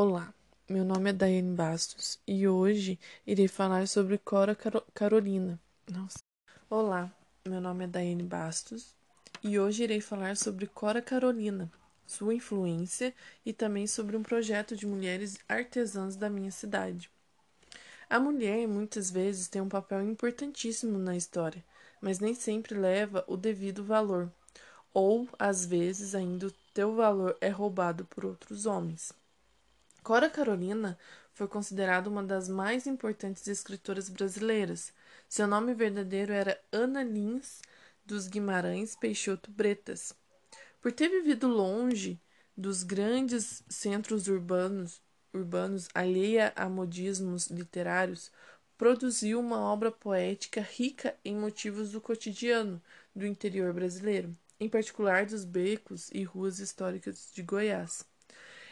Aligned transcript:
Olá, 0.00 0.32
meu 0.68 0.84
nome 0.84 1.10
é 1.10 1.12
Daiane 1.12 1.56
Bastos 1.56 2.20
e 2.24 2.46
hoje 2.46 3.00
irei 3.26 3.48
falar 3.48 3.88
sobre 3.88 4.16
Cora 4.16 4.54
Caro 4.54 4.80
Carolina. 4.94 5.60
Nossa. 5.90 6.20
Olá, 6.70 7.12
meu 7.44 7.60
nome 7.60 7.82
é 7.82 7.88
Daiane 7.88 8.22
Bastos 8.22 8.94
e 9.42 9.58
hoje 9.58 9.82
irei 9.82 10.00
falar 10.00 10.36
sobre 10.36 10.68
Cora 10.68 11.02
Carolina, 11.02 11.68
sua 12.06 12.32
influência 12.32 13.12
e 13.44 13.52
também 13.52 13.88
sobre 13.88 14.16
um 14.16 14.22
projeto 14.22 14.76
de 14.76 14.86
mulheres 14.86 15.36
artesãs 15.48 16.14
da 16.14 16.30
minha 16.30 16.52
cidade. 16.52 17.10
A 18.08 18.20
mulher 18.20 18.68
muitas 18.68 19.10
vezes 19.10 19.48
tem 19.48 19.60
um 19.60 19.68
papel 19.68 20.04
importantíssimo 20.04 20.96
na 20.96 21.16
história, 21.16 21.64
mas 22.00 22.20
nem 22.20 22.34
sempre 22.36 22.78
leva 22.78 23.24
o 23.26 23.36
devido 23.36 23.82
valor, 23.82 24.30
ou 24.94 25.28
às 25.36 25.66
vezes 25.66 26.14
ainda 26.14 26.46
o 26.46 26.52
teu 26.72 26.94
valor 26.94 27.36
é 27.40 27.48
roubado 27.48 28.04
por 28.04 28.24
outros 28.24 28.64
homens. 28.64 29.12
Cora 30.08 30.30
Carolina 30.30 30.98
foi 31.34 31.46
considerada 31.46 32.08
uma 32.08 32.22
das 32.22 32.48
mais 32.48 32.86
importantes 32.86 33.46
escritoras 33.46 34.08
brasileiras. 34.08 34.90
Seu 35.28 35.46
nome 35.46 35.74
verdadeiro 35.74 36.32
era 36.32 36.58
Ana 36.72 37.02
Lins 37.02 37.60
dos 38.06 38.26
Guimarães 38.26 38.96
Peixoto 38.96 39.50
Bretas. 39.50 40.14
Por 40.80 40.92
ter 40.92 41.10
vivido 41.10 41.46
longe 41.46 42.18
dos 42.56 42.82
grandes 42.82 43.62
centros 43.68 44.28
urbanos, 44.28 45.02
urbanos 45.34 45.90
alheia 45.94 46.54
a 46.56 46.70
modismos 46.70 47.48
literários, 47.48 48.32
produziu 48.78 49.38
uma 49.38 49.60
obra 49.60 49.92
poética 49.92 50.62
rica 50.62 51.14
em 51.22 51.36
motivos 51.36 51.90
do 51.92 52.00
cotidiano 52.00 52.80
do 53.14 53.26
interior 53.26 53.74
brasileiro, 53.74 54.34
em 54.58 54.70
particular 54.70 55.26
dos 55.26 55.44
becos 55.44 56.08
e 56.14 56.24
ruas 56.24 56.60
históricas 56.60 57.30
de 57.30 57.42
Goiás. 57.42 58.06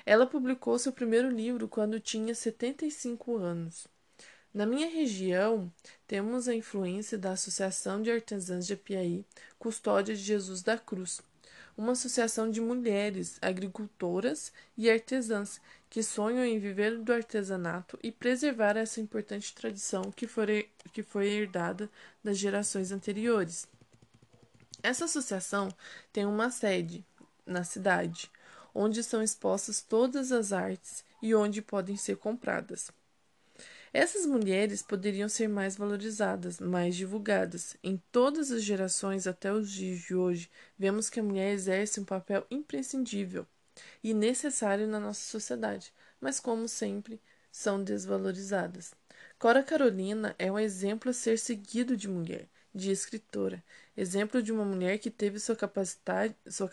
Ela 0.07 0.25
publicou 0.25 0.79
seu 0.79 0.93
primeiro 0.93 1.29
livro 1.29 1.67
quando 1.67 1.99
tinha 1.99 2.33
75 2.33 3.37
anos. 3.39 3.89
Na 4.55 4.65
minha 4.65 4.89
região, 4.89 5.71
temos 6.07 6.47
a 6.47 6.55
influência 6.55 7.19
da 7.19 7.33
Associação 7.33 8.01
de 8.01 8.11
Artesãs 8.11 8.67
de 8.67 8.75
Apiaí, 8.75 9.27
Custódia 9.59 10.15
de 10.15 10.23
Jesus 10.23 10.63
da 10.63 10.79
Cruz, 10.79 11.21
uma 11.77 11.93
associação 11.93 12.49
de 12.49 12.61
mulheres 12.61 13.37
agricultoras 13.43 14.53
e 14.79 14.89
artesãs 14.89 15.61
que 15.91 16.03
sonham 16.03 16.45
em 16.45 16.59
viver 16.59 16.99
do 16.99 17.13
artesanato 17.13 17.99
e 18.01 18.13
preservar 18.13 18.77
essa 18.77 19.01
importante 19.01 19.53
tradição 19.55 20.13
que 20.13 20.29
foi, 20.29 20.71
que 20.93 21.03
foi 21.03 21.27
herdada 21.27 21.91
das 22.23 22.39
gerações 22.39 22.93
anteriores. 22.93 23.69
Essa 24.83 25.07
associação 25.07 25.69
tem 26.13 26.25
uma 26.25 26.51
sede 26.51 27.05
na 27.45 27.65
cidade, 27.65 28.31
onde 28.77 29.03
são 29.03 29.23
expostas 29.23 29.81
todas 29.81 30.31
as 30.31 30.53
artes 30.53 31.03
e 31.23 31.35
onde 31.35 31.63
podem 31.63 31.97
ser 31.97 32.17
compradas. 32.17 32.91
Essas 33.93 34.27
mulheres 34.27 34.83
poderiam 34.83 35.29
ser 35.29 35.49
mais 35.49 35.77
valorizadas, 35.77 36.61
mais 36.61 36.95
divulgadas. 36.95 37.77
Em 37.83 38.01
todas 38.13 38.53
as 38.53 38.63
gerações 38.63 39.27
até 39.27 39.51
os 39.51 39.71
dias 39.71 40.01
de 40.01 40.15
hoje, 40.15 40.51
vemos 40.79 41.09
que 41.09 41.19
a 41.19 41.23
mulher 41.23 41.53
exerce 41.53 41.99
um 41.99 42.05
papel 42.05 42.47
imprescindível 42.51 43.47
e 44.05 44.13
necessário 44.13 44.87
na 44.87 45.01
nossa 45.01 45.23
sociedade, 45.23 45.93
mas 46.21 46.39
como 46.39 46.69
sempre, 46.69 47.19
são 47.51 47.83
desvalorizadas. 47.83 48.93
Cora 49.39 49.63
Carolina 49.63 50.35
é 50.39 50.53
um 50.53 50.59
exemplo 50.59 51.11
a 51.11 51.15
ser 51.15 51.39
seguido 51.39 51.97
de 51.97 52.09
mulher 52.09 52.47
de 52.77 52.91
escritora, 52.91 53.65
exemplo 53.97 54.43
de 54.43 54.53
uma 54.53 54.65
mulher 54.65 54.99
que 54.99 55.11
teve 55.11 55.39
sua 55.41 55.57
capacidade, 55.57 56.37
sua 56.47 56.69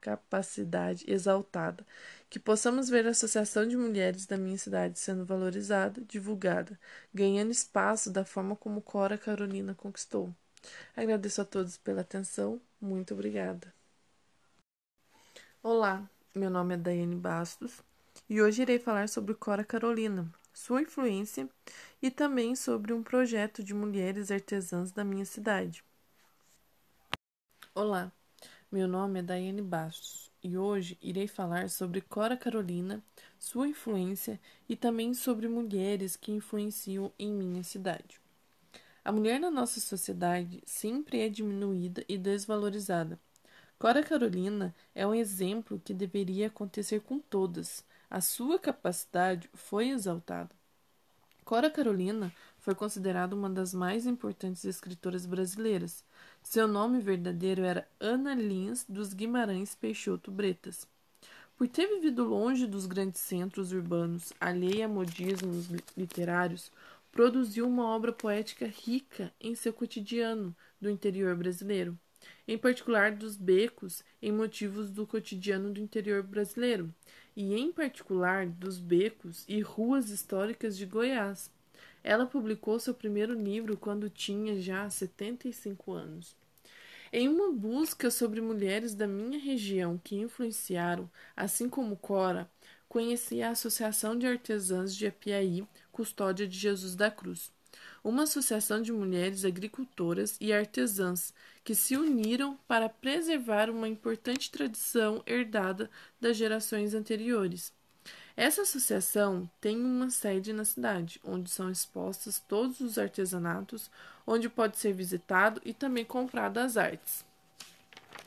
capacidade 0.00 1.04
exaltada, 1.08 1.84
que 2.30 2.38
possamos 2.38 2.88
ver 2.88 3.06
a 3.06 3.10
Associação 3.10 3.66
de 3.66 3.76
Mulheres 3.76 4.26
da 4.26 4.36
minha 4.36 4.56
cidade 4.56 4.98
sendo 4.98 5.24
valorizada, 5.24 6.00
divulgada, 6.02 6.78
ganhando 7.12 7.50
espaço 7.50 8.10
da 8.10 8.24
forma 8.24 8.54
como 8.54 8.80
Cora 8.80 9.18
Carolina 9.18 9.74
conquistou. 9.74 10.32
Agradeço 10.96 11.42
a 11.42 11.44
todos 11.44 11.76
pela 11.76 12.02
atenção, 12.02 12.60
muito 12.80 13.12
obrigada. 13.12 13.74
Olá, 15.62 16.08
meu 16.34 16.48
nome 16.48 16.74
é 16.74 16.76
Daiane 16.76 17.16
Bastos 17.16 17.82
e 18.28 18.40
hoje 18.40 18.62
irei 18.62 18.78
falar 18.78 19.08
sobre 19.08 19.34
Cora 19.34 19.64
Carolina, 19.64 20.32
sua 20.54 20.80
influência 20.80 21.48
e 22.00 22.10
também 22.10 22.54
sobre 22.54 22.92
um 22.92 23.02
projeto 23.02 23.62
de 23.62 23.74
mulheres 23.74 24.30
artesãs 24.30 24.92
da 24.92 25.04
minha 25.04 25.24
cidade. 25.24 25.84
Olá, 27.74 28.12
meu 28.70 28.86
nome 28.86 29.18
é 29.18 29.22
Daiane 29.22 29.60
Bastos 29.60 30.30
e 30.40 30.56
hoje 30.56 30.96
irei 31.02 31.26
falar 31.26 31.68
sobre 31.68 32.00
Cora 32.00 32.36
Carolina, 32.36 33.02
sua 33.36 33.66
influência 33.66 34.40
e 34.68 34.76
também 34.76 35.12
sobre 35.12 35.48
mulheres 35.48 36.14
que 36.14 36.30
influenciam 36.30 37.12
em 37.18 37.32
minha 37.32 37.64
cidade. 37.64 38.20
A 39.04 39.10
mulher 39.10 39.40
na 39.40 39.50
nossa 39.50 39.80
sociedade 39.80 40.62
sempre 40.64 41.20
é 41.20 41.28
diminuída 41.28 42.04
e 42.08 42.16
desvalorizada. 42.16 43.18
Cora 43.76 44.04
Carolina 44.04 44.72
é 44.94 45.04
um 45.04 45.14
exemplo 45.14 45.82
que 45.84 45.92
deveria 45.92 46.46
acontecer 46.46 47.00
com 47.00 47.18
todas, 47.18 47.84
a 48.14 48.20
sua 48.20 48.60
capacidade 48.60 49.50
foi 49.54 49.88
exaltada. 49.88 50.54
Cora 51.44 51.68
Carolina 51.68 52.32
foi 52.60 52.72
considerada 52.72 53.34
uma 53.34 53.50
das 53.50 53.74
mais 53.74 54.06
importantes 54.06 54.64
escritoras 54.64 55.26
brasileiras. 55.26 56.04
Seu 56.40 56.68
nome 56.68 57.00
verdadeiro 57.00 57.64
era 57.64 57.88
Ana 57.98 58.32
Lins 58.32 58.86
dos 58.88 59.12
Guimarães 59.12 59.74
Peixoto 59.74 60.30
Bretas. 60.30 60.86
Por 61.56 61.66
ter 61.66 61.88
vivido 61.88 62.22
longe 62.22 62.68
dos 62.68 62.86
grandes 62.86 63.20
centros 63.20 63.72
urbanos, 63.72 64.32
alheia 64.38 64.84
a 64.86 64.88
modismos 64.88 65.66
literários, 65.96 66.70
produziu 67.10 67.66
uma 67.66 67.86
obra 67.86 68.12
poética 68.12 68.64
rica 68.64 69.34
em 69.40 69.56
seu 69.56 69.72
cotidiano 69.72 70.54
do 70.80 70.88
interior 70.88 71.34
brasileiro, 71.34 71.98
em 72.46 72.58
particular 72.58 73.12
dos 73.12 73.36
becos 73.36 74.04
em 74.20 74.32
motivos 74.32 74.90
do 74.90 75.06
cotidiano 75.06 75.72
do 75.72 75.80
interior 75.80 76.22
brasileiro, 76.22 76.92
e 77.36 77.54
em 77.54 77.72
particular 77.72 78.46
dos 78.46 78.78
becos 78.78 79.44
e 79.48 79.60
ruas 79.60 80.10
históricas 80.10 80.76
de 80.76 80.86
Goiás. 80.86 81.50
Ela 82.02 82.26
publicou 82.26 82.78
seu 82.78 82.94
primeiro 82.94 83.34
livro 83.34 83.76
quando 83.76 84.10
tinha 84.10 84.60
já 84.60 84.88
75 84.88 85.92
anos. 85.92 86.36
Em 87.12 87.28
uma 87.28 87.52
busca 87.52 88.10
sobre 88.10 88.40
mulheres 88.40 88.94
da 88.94 89.06
minha 89.06 89.38
região 89.38 90.00
que 90.02 90.16
influenciaram, 90.16 91.10
assim 91.36 91.68
como 91.68 91.96
Cora, 91.96 92.50
conheci 92.88 93.42
a 93.42 93.50
Associação 93.50 94.18
de 94.18 94.26
Artesãs 94.26 94.94
de 94.94 95.06
Apiaí, 95.06 95.66
Custódia 95.92 96.46
de 96.46 96.58
Jesus 96.58 96.94
da 96.94 97.10
Cruz 97.10 97.52
uma 98.04 98.24
associação 98.24 98.82
de 98.82 98.92
mulheres 98.92 99.46
agricultoras 99.46 100.36
e 100.38 100.52
artesãs 100.52 101.32
que 101.64 101.74
se 101.74 101.96
uniram 101.96 102.58
para 102.68 102.86
preservar 102.86 103.70
uma 103.70 103.88
importante 103.88 104.50
tradição 104.50 105.22
herdada 105.26 105.90
das 106.20 106.36
gerações 106.36 106.92
anteriores. 106.92 107.72
Essa 108.36 108.62
associação 108.62 109.48
tem 109.60 109.80
uma 109.80 110.10
sede 110.10 110.52
na 110.52 110.64
cidade, 110.64 111.20
onde 111.24 111.48
são 111.48 111.70
expostos 111.70 112.38
todos 112.38 112.80
os 112.80 112.98
artesanatos, 112.98 113.90
onde 114.26 114.48
pode 114.48 114.76
ser 114.76 114.92
visitado 114.92 115.60
e 115.64 115.72
também 115.72 116.04
comprado 116.04 116.58
as 116.58 116.76
artes, 116.76 117.24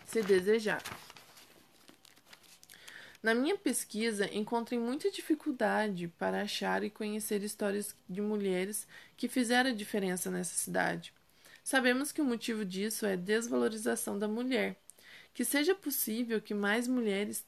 se 0.06 0.24
desejar. 0.24 0.82
Na 3.22 3.34
minha 3.34 3.58
pesquisa, 3.58 4.34
encontrei 4.34 4.80
muita 4.80 5.10
dificuldade 5.12 6.08
para 6.18 6.42
achar 6.44 6.84
e 6.84 6.90
conhecer 6.90 7.44
histórias 7.44 7.96
de 8.08 8.22
mulheres 8.22 8.88
que 9.16 9.28
fizeram 9.28 9.72
a 9.72 9.74
diferença 9.74 10.30
nessa 10.30 10.56
cidade. 10.56 11.14
Sabemos 11.64 12.12
que 12.12 12.22
o 12.22 12.26
motivo 12.26 12.64
disso 12.64 13.06
é 13.06 13.18
desvalorização 13.18 14.18
da 14.18 14.28
mulher. 14.28 14.78
Que 15.34 15.44
seja 15.44 15.76
possível 15.76 16.42
que 16.42 16.54
mais 16.54 16.88
mulheres 16.88 17.46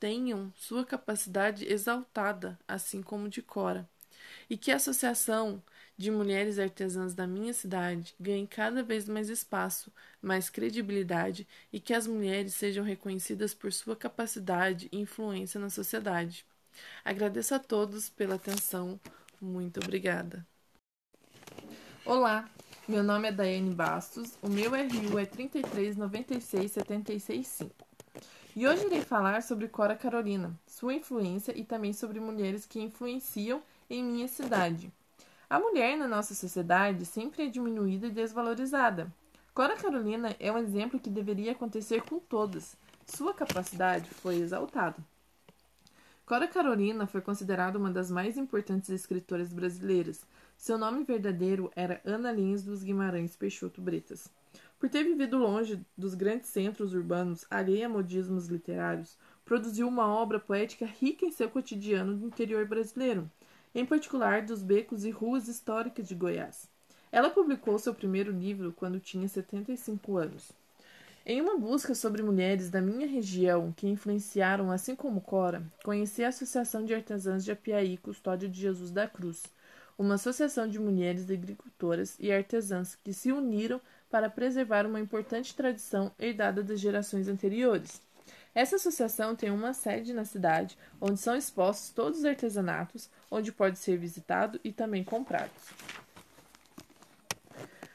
tenham 0.00 0.52
sua 0.56 0.84
capacidade 0.84 1.64
exaltada, 1.66 2.58
assim 2.66 3.02
como 3.02 3.28
de 3.28 3.40
Cora, 3.40 3.88
e 4.50 4.56
que 4.56 4.70
a 4.70 4.76
associação 4.76 5.62
de 5.98 6.10
mulheres 6.12 6.60
artesãs 6.60 7.12
da 7.12 7.26
minha 7.26 7.52
cidade 7.52 8.14
ganhem 8.20 8.46
cada 8.46 8.84
vez 8.84 9.08
mais 9.08 9.28
espaço, 9.28 9.92
mais 10.22 10.48
credibilidade 10.48 11.44
e 11.72 11.80
que 11.80 11.92
as 11.92 12.06
mulheres 12.06 12.54
sejam 12.54 12.84
reconhecidas 12.84 13.52
por 13.52 13.72
sua 13.72 13.96
capacidade 13.96 14.88
e 14.92 15.00
influência 15.00 15.58
na 15.58 15.68
sociedade. 15.68 16.46
Agradeço 17.04 17.52
a 17.52 17.58
todos 17.58 18.08
pela 18.08 18.36
atenção. 18.36 19.00
Muito 19.40 19.80
obrigada. 19.80 20.46
Olá, 22.04 22.48
meu 22.86 23.02
nome 23.02 23.26
é 23.28 23.32
Daiane 23.32 23.74
Bastos, 23.74 24.38
o 24.40 24.48
meu 24.48 24.70
RU 24.70 25.18
é 25.18 25.26
3396765. 25.26 27.72
E 28.54 28.68
hoje 28.68 28.86
irei 28.86 29.02
falar 29.02 29.42
sobre 29.42 29.66
Cora 29.68 29.96
Carolina, 29.96 30.56
sua 30.66 30.94
influência 30.94 31.52
e 31.58 31.64
também 31.64 31.92
sobre 31.92 32.20
mulheres 32.20 32.64
que 32.66 32.80
influenciam 32.80 33.60
em 33.90 34.02
minha 34.02 34.28
cidade. 34.28 34.92
A 35.50 35.58
mulher 35.58 35.96
na 35.96 36.06
nossa 36.06 36.34
sociedade 36.34 37.06
sempre 37.06 37.46
é 37.46 37.48
diminuída 37.48 38.06
e 38.06 38.10
desvalorizada. 38.10 39.10
Cora 39.54 39.76
Carolina 39.76 40.36
é 40.38 40.52
um 40.52 40.58
exemplo 40.58 41.00
que 41.00 41.08
deveria 41.08 41.52
acontecer 41.52 42.02
com 42.02 42.18
todas. 42.18 42.76
Sua 43.06 43.32
capacidade 43.32 44.10
foi 44.10 44.36
exaltada. 44.36 44.96
Cora 46.26 46.46
Carolina 46.46 47.06
foi 47.06 47.22
considerada 47.22 47.78
uma 47.78 47.90
das 47.90 48.10
mais 48.10 48.36
importantes 48.36 48.90
escritoras 48.90 49.50
brasileiras. 49.50 50.20
Seu 50.58 50.76
nome 50.76 51.02
verdadeiro 51.02 51.72
era 51.74 52.02
Ana 52.04 52.30
Lins 52.30 52.62
dos 52.62 52.82
Guimarães 52.82 53.34
Peixoto 53.34 53.80
Bretas. 53.80 54.28
Por 54.78 54.90
ter 54.90 55.02
vivido 55.02 55.38
longe 55.38 55.80
dos 55.96 56.14
grandes 56.14 56.50
centros 56.50 56.92
urbanos, 56.92 57.46
alheia 57.50 57.86
a 57.86 57.88
modismos 57.88 58.48
literários, 58.48 59.16
produziu 59.46 59.88
uma 59.88 60.06
obra 60.06 60.38
poética 60.38 60.84
rica 60.84 61.24
em 61.24 61.32
seu 61.32 61.48
cotidiano 61.48 62.14
do 62.14 62.26
interior 62.26 62.66
brasileiro, 62.66 63.30
em 63.74 63.84
particular 63.84 64.42
dos 64.42 64.62
becos 64.62 65.04
e 65.04 65.10
ruas 65.10 65.48
históricas 65.48 66.08
de 66.08 66.14
Goiás. 66.14 66.68
Ela 67.10 67.30
publicou 67.30 67.78
seu 67.78 67.94
primeiro 67.94 68.30
livro 68.30 68.72
quando 68.72 69.00
tinha 69.00 69.26
75 69.26 70.16
anos. 70.16 70.52
Em 71.24 71.40
uma 71.40 71.58
busca 71.58 71.94
sobre 71.94 72.22
mulheres 72.22 72.70
da 72.70 72.80
minha 72.80 73.06
região 73.06 73.72
que 73.76 73.86
influenciaram, 73.86 74.70
assim 74.70 74.96
como 74.96 75.20
Cora, 75.20 75.62
conheci 75.84 76.24
a 76.24 76.28
Associação 76.28 76.84
de 76.84 76.94
Artesãs 76.94 77.44
de 77.44 77.52
Apiaí 77.52 77.98
Custódia 77.98 78.48
de 78.48 78.58
Jesus 78.58 78.90
da 78.90 79.06
Cruz, 79.06 79.42
uma 79.98 80.14
associação 80.14 80.68
de 80.68 80.78
mulheres 80.78 81.30
agricultoras 81.30 82.16
e 82.18 82.32
artesãs 82.32 82.96
que 83.04 83.12
se 83.12 83.32
uniram 83.32 83.80
para 84.10 84.30
preservar 84.30 84.86
uma 84.86 85.00
importante 85.00 85.54
tradição 85.54 86.10
herdada 86.18 86.62
das 86.62 86.80
gerações 86.80 87.28
anteriores. 87.28 88.00
Essa 88.58 88.74
associação 88.74 89.36
tem 89.36 89.52
uma 89.52 89.72
sede 89.72 90.12
na 90.12 90.24
cidade, 90.24 90.76
onde 91.00 91.20
são 91.20 91.36
expostos 91.36 91.90
todos 91.90 92.18
os 92.18 92.24
artesanatos, 92.24 93.08
onde 93.30 93.52
pode 93.52 93.78
ser 93.78 93.96
visitado 93.96 94.58
e 94.64 94.72
também 94.72 95.04
comprado. 95.04 95.52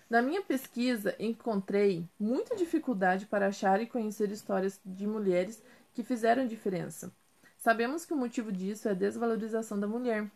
Na 0.09 0.21
minha 0.21 0.41
pesquisa, 0.41 1.17
encontrei 1.19 2.07
muita 2.17 2.55
dificuldade 2.55 3.25
para 3.25 3.47
achar 3.47 3.81
e 3.81 3.87
conhecer 3.87 4.31
histórias 4.31 4.79
de 4.85 5.05
mulheres 5.05 5.61
que 5.93 6.01
fizeram 6.01 6.47
diferença. 6.47 7.11
Sabemos 7.57 8.05
que 8.05 8.13
o 8.13 8.17
motivo 8.17 8.49
disso 8.49 8.87
é 8.87 8.91
a 8.91 8.95
desvalorização 8.95 9.77
da 9.77 9.85
mulher. 9.85 10.31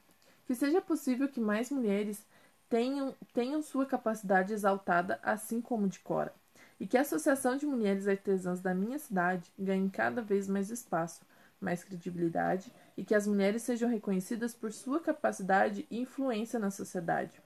Que 0.46 0.54
seja 0.54 0.82
possível 0.82 1.30
que 1.30 1.40
mais 1.40 1.72
mulheres 1.72 2.22
tenham, 2.68 3.16
tenham 3.34 3.62
sua 3.62 3.86
capacidade 3.86 4.52
exaltada, 4.52 5.22
assim 5.24 5.62
como 5.62 5.88
de 5.88 6.00
Cora, 6.00 6.36
e 6.80 6.86
que 6.86 6.98
a 6.98 7.02
Associação 7.02 7.58
de 7.58 7.66
Mulheres 7.66 8.08
Artesãs 8.08 8.62
da 8.62 8.74
minha 8.74 9.00
cidade 9.00 9.52
ganhe 9.58 9.90
cada 9.90 10.22
vez 10.22 10.48
mais 10.48 10.70
espaço, 10.70 11.22
mais 11.60 11.84
credibilidade 11.84 12.72
e 12.96 13.04
que 13.04 13.16
as 13.16 13.28
mulheres 13.28 13.64
sejam 13.64 13.90
reconhecidas 13.90 14.54
por 14.54 14.72
sua 14.72 15.00
capacidade 15.00 15.88
e 15.90 16.00
influência 16.00 16.60
na 16.60 16.70
sociedade. 16.70 17.42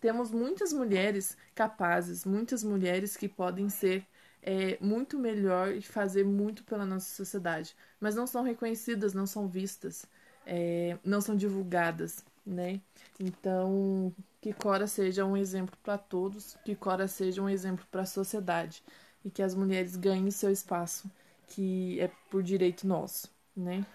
Temos 0.00 0.30
muitas 0.30 0.72
mulheres 0.72 1.36
capazes, 1.54 2.24
muitas 2.26 2.62
mulheres 2.62 3.16
que 3.16 3.28
podem 3.28 3.70
ser 3.70 4.06
é, 4.42 4.76
muito 4.80 5.18
melhor 5.18 5.72
e 5.72 5.80
fazer 5.80 6.24
muito 6.24 6.62
pela 6.64 6.84
nossa 6.84 7.14
sociedade, 7.14 7.74
mas 7.98 8.14
não 8.14 8.26
são 8.26 8.42
reconhecidas, 8.42 9.14
não 9.14 9.26
são 9.26 9.48
vistas, 9.48 10.04
é, 10.46 10.98
não 11.02 11.22
são 11.22 11.34
divulgadas, 11.34 12.22
né? 12.44 12.80
Então, 13.18 14.12
que 14.40 14.52
Cora 14.52 14.86
seja 14.86 15.24
um 15.24 15.36
exemplo 15.36 15.76
para 15.82 15.96
todos, 15.96 16.56
que 16.64 16.76
Cora 16.76 17.08
seja 17.08 17.42
um 17.42 17.48
exemplo 17.48 17.84
para 17.90 18.02
a 18.02 18.06
sociedade 18.06 18.82
e 19.24 19.30
que 19.30 19.42
as 19.42 19.54
mulheres 19.54 19.96
ganhem 19.96 20.30
seu 20.30 20.50
espaço, 20.50 21.10
que 21.48 21.98
é 22.00 22.10
por 22.30 22.42
direito 22.42 22.86
nosso, 22.86 23.30
né? 23.56 23.86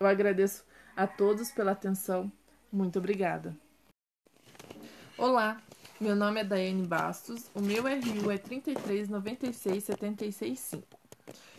Eu 0.00 0.06
agradeço 0.06 0.64
a 0.96 1.06
todos 1.06 1.52
pela 1.52 1.72
atenção. 1.72 2.32
Muito 2.72 2.98
obrigada. 2.98 3.54
Olá, 5.16 5.62
meu 6.00 6.16
nome 6.16 6.40
é 6.40 6.44
Daiane 6.44 6.84
Bastos, 6.84 7.48
o 7.54 7.60
meu 7.60 7.84
RU 7.84 8.32
é 8.32 8.38
3396765. 8.38 10.82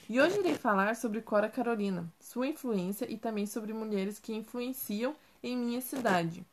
E 0.09 0.19
hoje 0.19 0.39
irei 0.39 0.55
falar 0.55 0.95
sobre 0.95 1.21
Cora 1.21 1.49
Carolina, 1.49 2.11
sua 2.19 2.47
influência 2.47 3.09
e 3.09 3.17
também 3.17 3.47
sobre 3.47 3.73
mulheres 3.73 4.19
que 4.19 4.33
influenciam 4.33 5.15
em 5.43 5.57
minha 5.57 5.81
cidade. 5.81 6.45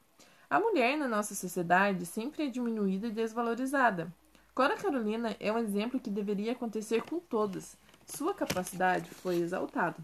A 0.48 0.60
mulher 0.60 0.98
na 0.98 1.08
nossa 1.08 1.34
sociedade 1.34 2.04
sempre 2.04 2.44
é 2.44 2.50
diminuída 2.50 3.06
e 3.06 3.10
desvalorizada. 3.10 4.12
Cora 4.54 4.76
Carolina 4.76 5.34
é 5.40 5.50
um 5.50 5.56
exemplo 5.56 5.98
que 5.98 6.10
deveria 6.10 6.52
acontecer 6.52 7.02
com 7.02 7.18
todas. 7.18 7.76
Sua 8.06 8.34
capacidade 8.34 9.08
foi 9.08 9.36
exaltada. 9.36 9.96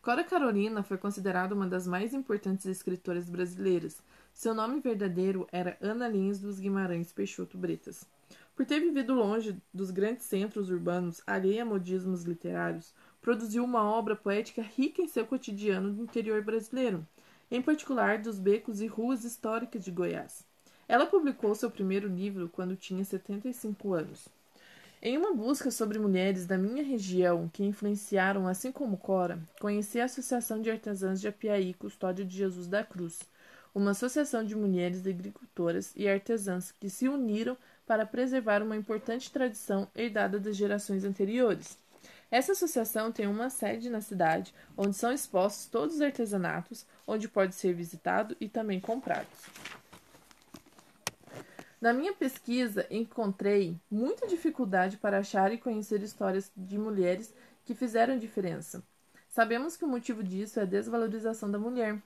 Cora 0.00 0.24
Carolina 0.24 0.82
foi 0.82 0.96
considerada 0.96 1.54
uma 1.54 1.66
das 1.66 1.86
mais 1.86 2.14
importantes 2.14 2.64
escritoras 2.64 3.28
brasileiras. 3.28 4.00
Seu 4.32 4.54
nome 4.54 4.80
verdadeiro 4.80 5.46
era 5.52 5.76
Ana 5.82 6.08
Lins 6.08 6.38
dos 6.38 6.58
Guimarães 6.58 7.12
Peixoto 7.12 7.58
Bretas. 7.58 8.06
Por 8.56 8.64
ter 8.64 8.80
vivido 8.80 9.12
longe 9.12 9.60
dos 9.74 9.90
grandes 9.90 10.24
centros 10.24 10.70
urbanos, 10.70 11.20
alheia 11.26 11.62
a 11.62 11.66
modismos 11.66 12.22
literários, 12.22 12.94
produziu 13.20 13.62
uma 13.62 13.82
obra 13.82 14.16
poética 14.16 14.62
rica 14.62 15.02
em 15.02 15.06
seu 15.06 15.26
cotidiano 15.26 15.92
do 15.92 16.02
interior 16.02 16.42
brasileiro, 16.42 17.06
em 17.50 17.62
particular 17.62 18.18
dos 18.18 18.38
becos 18.38 18.80
e 18.80 18.86
ruas 18.86 19.24
históricas 19.24 19.84
de 19.84 19.90
Goiás. 19.90 20.44
Ela 20.88 21.06
publicou 21.06 21.54
seu 21.54 21.70
primeiro 21.70 22.08
livro 22.08 22.48
quando 22.48 22.76
tinha 22.76 23.04
75 23.04 23.92
anos. 23.92 24.28
Em 25.00 25.16
uma 25.16 25.32
busca 25.32 25.70
sobre 25.70 25.98
mulheres 25.98 26.44
da 26.44 26.58
minha 26.58 26.82
região 26.82 27.48
que 27.52 27.64
influenciaram, 27.64 28.48
assim 28.48 28.72
como 28.72 28.96
Cora, 28.96 29.38
conheci 29.60 30.00
a 30.00 30.06
Associação 30.06 30.60
de 30.60 30.70
Artesãs 30.70 31.20
de 31.20 31.28
Apiaí 31.28 31.72
Custódia 31.74 32.24
de 32.24 32.36
Jesus 32.36 32.66
da 32.66 32.82
Cruz, 32.82 33.20
uma 33.74 33.92
associação 33.92 34.44
de 34.44 34.56
mulheres 34.56 35.06
agricultoras 35.06 35.92
e 35.94 36.08
artesãs 36.08 36.72
que 36.72 36.90
se 36.90 37.08
uniram 37.08 37.56
para 37.86 38.04
preservar 38.04 38.62
uma 38.62 38.76
importante 38.76 39.30
tradição 39.30 39.86
herdada 39.94 40.40
das 40.40 40.56
gerações 40.56 41.04
anteriores. 41.04 41.78
Essa 42.30 42.52
associação 42.52 43.10
tem 43.10 43.26
uma 43.26 43.48
sede 43.48 43.88
na 43.88 44.00
cidade, 44.00 44.54
onde 44.76 44.94
são 44.94 45.12
expostos 45.12 45.66
todos 45.66 45.96
os 45.96 46.00
artesanatos, 46.00 46.86
onde 47.06 47.28
pode 47.28 47.54
ser 47.54 47.72
visitado 47.72 48.36
e 48.38 48.48
também 48.48 48.78
comprado. 48.78 49.28
Na 51.80 51.92
minha 51.92 52.12
pesquisa, 52.12 52.86
encontrei 52.90 53.80
muita 53.90 54.26
dificuldade 54.26 54.96
para 54.96 55.18
achar 55.18 55.52
e 55.52 55.58
conhecer 55.58 56.02
histórias 56.02 56.50
de 56.56 56.76
mulheres 56.76 57.32
que 57.64 57.74
fizeram 57.74 58.18
diferença. 58.18 58.82
Sabemos 59.28 59.76
que 59.76 59.84
o 59.84 59.88
motivo 59.88 60.22
disso 60.22 60.58
é 60.58 60.64
a 60.64 60.66
desvalorização 60.66 61.50
da 61.50 61.58
mulher. 61.58 62.02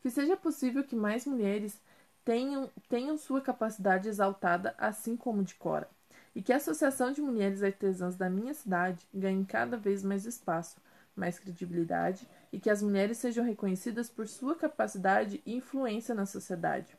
Que 0.00 0.10
seja 0.10 0.36
possível 0.36 0.84
que 0.84 0.94
mais 0.94 1.26
mulheres 1.26 1.80
tenham, 2.24 2.70
tenham 2.88 3.16
sua 3.16 3.40
capacidade 3.40 4.08
exaltada, 4.08 4.74
assim 4.78 5.16
como 5.16 5.42
de 5.42 5.56
Cora, 5.56 5.88
e 6.36 6.42
que 6.42 6.52
a 6.52 6.56
Associação 6.56 7.12
de 7.12 7.22
Mulheres 7.22 7.62
Artesãs 7.62 8.14
da 8.14 8.28
minha 8.28 8.52
cidade 8.52 9.08
ganhe 9.12 9.42
cada 9.46 9.78
vez 9.78 10.02
mais 10.04 10.26
espaço, 10.26 10.76
mais 11.16 11.38
credibilidade 11.38 12.28
e 12.52 12.60
que 12.60 12.68
as 12.68 12.82
mulheres 12.82 13.16
sejam 13.16 13.42
reconhecidas 13.42 14.10
por 14.10 14.28
sua 14.28 14.54
capacidade 14.54 15.42
e 15.46 15.56
influência 15.56 16.14
na 16.14 16.26
sociedade. 16.26 16.94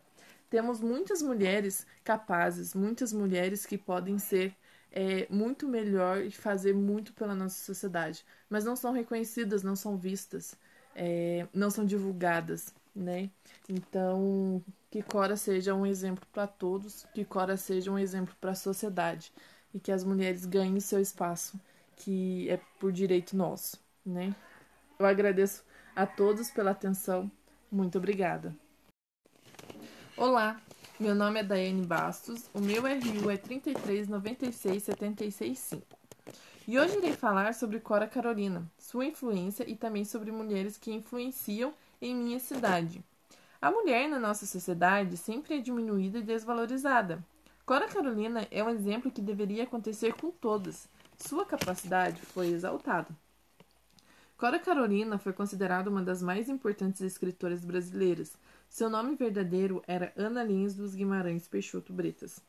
Temos 0.50 0.82
muitas 0.82 1.22
mulheres 1.22 1.86
capazes, 2.04 2.74
muitas 2.74 3.14
mulheres 3.14 3.64
que 3.64 3.78
podem 3.78 4.18
ser 4.18 4.56
é, 4.92 5.28
muito 5.30 5.68
melhor 5.68 6.24
e 6.24 6.32
fazer 6.32 6.74
muito 6.74 7.14
pela 7.14 7.36
nossa 7.36 7.64
sociedade, 7.64 8.26
mas 8.50 8.66
não 8.66 8.76
são 8.76 8.92
reconhecidas, 8.92 9.62
não 9.62 9.76
são 9.76 9.98
vistas, 9.98 10.56
é, 10.96 11.46
não 11.54 11.70
são 11.70 11.86
divulgadas, 11.86 12.74
né? 12.98 13.30
Então, 13.70 14.62
que 14.90 15.02
Cora 15.02 15.38
seja 15.38 15.76
um 15.76 15.86
exemplo 15.86 16.26
para 16.34 16.48
todos, 16.48 17.06
que 17.14 17.24
Cora 17.24 17.56
seja 17.56 17.90
um 17.92 18.00
exemplo 18.00 18.36
para 18.42 18.52
a 18.52 18.56
sociedade 18.56 19.32
e 19.74 19.80
que 19.80 19.92
as 19.92 20.04
mulheres 20.04 20.46
ganhem 20.46 20.80
seu 20.80 21.00
espaço, 21.00 21.60
que 21.96 22.50
é 22.50 22.60
por 22.80 22.92
direito 22.92 23.38
nosso, 23.38 23.80
né? 24.06 24.36
Eu 24.98 25.06
agradeço 25.06 25.64
a 25.96 26.08
todos 26.08 26.50
pela 26.50 26.72
atenção. 26.72 27.30
Muito 27.72 27.98
obrigada. 27.98 28.54
Olá, 30.16 30.62
meu 31.00 31.14
nome 31.14 31.42
é 31.42 31.44
Daiane 31.44 31.86
Bastos, 31.86 32.50
o 32.54 32.60
meu 32.60 32.82
RU 32.82 33.30
é 33.30 33.38
3396765. 33.38 35.84
E 36.68 36.78
hoje 36.78 36.98
irei 36.98 37.14
falar 37.14 37.54
sobre 37.54 37.80
Cora 37.80 38.08
Carolina, 38.08 38.70
sua 38.78 39.06
influência 39.06 39.64
e 39.70 39.76
também 39.76 40.04
sobre 40.04 40.32
mulheres 40.32 40.78
que 40.78 40.92
influenciam 40.92 41.74
em 42.02 42.16
minha 42.16 42.40
cidade. 42.40 43.04
A 43.62 43.72
mulher 43.72 44.08
na 44.08 44.20
nossa 44.20 44.46
sociedade 44.46 45.18
sempre 45.18 45.56
é 45.56 45.62
diminuída 45.62 46.20
e 46.20 46.24
desvalorizada. 46.24 47.24
Cora 47.66 47.88
Carolina 47.88 48.48
é 48.50 48.64
um 48.64 48.70
exemplo 48.70 49.12
que 49.12 49.22
deveria 49.22 49.64
acontecer 49.64 50.14
com 50.14 50.32
todas. 50.32 50.88
Sua 51.18 51.46
capacidade 51.46 52.22
foi 52.22 52.48
exaltada. 52.48 53.10
Cora 54.38 54.60
Carolina 54.60 55.18
foi 55.18 55.34
considerada 55.34 55.90
uma 55.90 56.04
das 56.04 56.22
mais 56.22 56.48
importantes 56.48 57.02
escritoras 57.02 57.66
brasileiras. 57.66 58.38
Seu 58.70 58.88
nome 58.88 59.16
verdadeiro 59.16 59.82
era 59.88 60.14
Ana 60.16 60.44
Lins 60.44 60.76
dos 60.76 60.94
Guimarães 60.94 61.48
Peixoto 61.48 61.92
Bretas. 61.92 62.40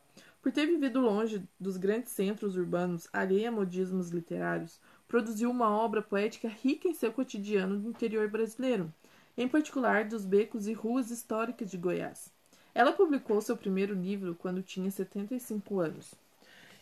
Por 0.42 0.52
ter 0.52 0.66
vivido 0.66 1.00
longe 1.00 1.42
dos 1.58 1.76
grandes 1.76 2.12
centros 2.12 2.56
urbanos, 2.56 3.08
alheia 3.12 3.48
a 3.48 3.52
modismos 3.52 4.10
literários, 4.10 4.78
produziu 5.08 5.50
uma 5.50 5.70
obra 5.70 6.02
poética 6.02 6.48
rica 6.48 6.86
em 6.86 6.94
seu 6.94 7.10
cotidiano 7.10 7.78
do 7.78 7.88
interior 7.88 8.28
brasileiro, 8.28 8.92
em 9.38 9.46
particular 9.46 10.04
dos 10.04 10.24
becos 10.24 10.66
e 10.66 10.72
ruas 10.72 11.12
históricas 11.12 11.70
de 11.70 11.78
Goiás. 11.78 12.28
Ela 12.74 12.92
publicou 12.92 13.40
seu 13.40 13.56
primeiro 13.56 13.94
livro 13.94 14.34
quando 14.34 14.64
tinha 14.64 14.90
75 14.90 15.78
anos. 15.78 16.12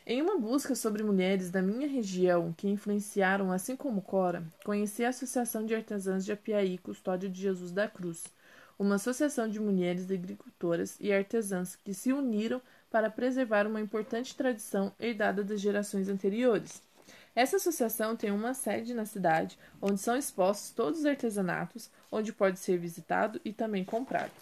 Em 0.06 0.22
uma 0.22 0.38
busca 0.38 0.75
sobre 0.75 1.02
mulheres 1.02 1.50
da 1.50 1.60
minha 1.60 1.86
região 1.86 2.54
que 2.56 2.66
influenciaram, 2.66 3.52
assim 3.52 3.76
como 3.76 4.00
Cora, 4.00 4.42
conheci 4.64 5.04
a 5.04 5.10
Associação 5.10 5.66
de 5.66 5.75
Artesãs 5.75 6.25
de 6.25 6.32
Apiaí 6.32 6.78
Custódia 6.78 7.28
de 7.28 7.38
Jesus 7.38 7.72
da 7.72 7.88
Cruz, 7.88 8.25
uma 8.78 8.94
associação 8.94 9.46
de 9.46 9.60
mulheres 9.60 10.10
agricultoras 10.10 10.96
e 10.98 11.12
artesãs 11.12 11.76
que 11.76 11.92
se 11.92 12.10
uniram 12.10 12.62
para 12.90 13.10
preservar 13.10 13.66
uma 13.66 13.80
importante 13.82 14.34
tradição 14.34 14.92
herdada 14.98 15.44
das 15.44 15.60
gerações 15.60 16.08
anteriores. 16.08 16.80
Essa 17.36 17.56
associação 17.56 18.16
tem 18.16 18.30
uma 18.30 18.54
sede 18.54 18.94
na 18.94 19.04
cidade, 19.04 19.58
onde 19.80 20.00
são 20.00 20.16
expostos 20.16 20.70
todos 20.70 21.00
os 21.00 21.04
artesanatos, 21.06 21.90
onde 22.10 22.32
pode 22.32 22.58
ser 22.58 22.78
visitado 22.78 23.38
e 23.44 23.52
também 23.52 23.84
comprado. 23.84 24.32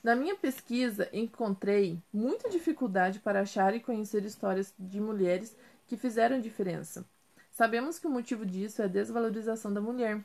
Na 0.00 0.14
minha 0.14 0.36
pesquisa, 0.36 1.08
encontrei 1.12 2.00
muita 2.12 2.48
dificuldade 2.48 3.18
para 3.18 3.40
achar 3.40 3.74
e 3.74 3.80
conhecer 3.80 4.24
histórias 4.24 4.72
de 4.78 5.00
mulheres 5.00 5.56
que 5.88 5.96
fizeram 5.96 6.40
diferença. 6.40 7.04
Sabemos 7.50 7.98
que 7.98 8.06
o 8.06 8.10
motivo 8.10 8.46
disso 8.46 8.80
é 8.80 8.84
a 8.84 8.88
desvalorização 8.88 9.72
da 9.72 9.80
mulher. 9.80 10.24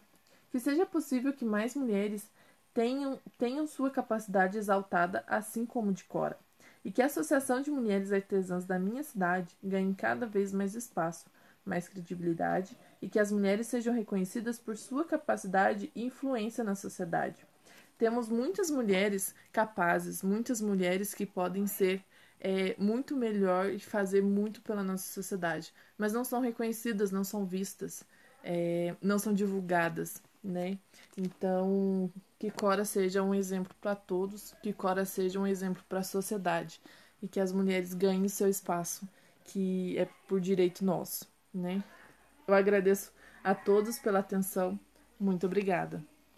Que 0.52 0.60
seja 0.60 0.86
possível 0.86 1.34
que 1.34 1.46
mais 1.46 1.76
mulheres 1.76 2.30
tenham, 2.72 3.20
tenham 3.38 3.66
sua 3.66 3.90
capacidade 3.90 4.60
exaltada, 4.60 5.24
assim 5.26 5.66
como 5.66 5.94
de 5.94 6.04
Cora, 6.04 6.38
e 6.84 6.92
que 6.92 7.02
a 7.02 7.06
Associação 7.06 7.62
de 7.62 7.70
Mulheres 7.70 8.12
Artesãs 8.12 8.66
da 8.66 8.80
minha 8.80 9.04
cidade 9.04 9.56
ganhe 9.64 9.94
cada 9.94 10.26
vez 10.26 10.54
mais 10.54 10.76
espaço, 10.76 11.26
mais 11.66 11.88
credibilidade 11.88 12.78
e 13.02 13.10
que 13.10 13.20
as 13.20 13.32
mulheres 13.32 13.68
sejam 13.68 13.94
reconhecidas 13.94 14.58
por 14.58 14.78
sua 14.78 15.06
capacidade 15.06 15.92
e 15.96 16.06
influência 16.06 16.64
na 16.64 16.76
sociedade. 16.76 17.46
Temos 17.98 18.30
muitas 18.30 18.72
mulheres 18.72 19.36
capazes, 19.52 20.24
muitas 20.24 20.62
mulheres 20.62 21.14
que 21.14 21.26
podem 21.26 21.68
ser 21.68 22.04
é, 22.40 22.76
muito 22.78 23.16
melhor 23.16 23.70
e 23.70 23.80
fazer 23.80 24.24
muito 24.24 24.62
pela 24.62 24.84
nossa 24.84 25.12
sociedade, 25.12 25.74
mas 25.98 26.14
não 26.14 26.24
são 26.24 26.40
reconhecidas, 26.40 27.12
não 27.12 27.24
são 27.24 27.46
vistas, 27.46 28.06
é, 28.44 28.96
não 29.02 29.20
são 29.20 29.34
divulgadas, 29.34 30.22
né? 30.44 30.78
Então, 31.18 32.12
que 32.38 32.50
Cora 32.52 32.86
seja 32.86 33.24
um 33.24 33.34
exemplo 33.34 33.74
para 33.82 33.96
todos, 33.96 34.54
que 34.62 34.74
Cora 34.74 35.06
seja 35.06 35.40
um 35.40 35.48
exemplo 35.48 35.84
para 35.90 36.00
a 36.00 36.04
sociedade 36.04 36.82
e 37.22 37.28
que 37.28 37.40
as 37.40 37.52
mulheres 37.52 37.94
ganhem 37.94 38.28
seu 38.30 38.48
espaço, 38.50 39.08
que 39.44 39.98
é 39.98 40.06
por 40.28 40.40
direito 40.40 40.86
nosso, 40.86 41.28
né? 41.54 41.84
Eu 42.48 42.54
agradeço 42.54 43.14
a 43.44 43.54
todos 43.56 44.00
pela 44.00 44.20
atenção. 44.20 44.80
Muito 45.20 45.46
obrigada. 45.46 46.04